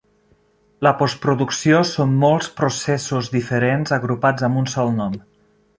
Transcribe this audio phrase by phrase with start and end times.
[0.87, 5.21] La postproducció són molts processos diferents agrupats amb un sol nom.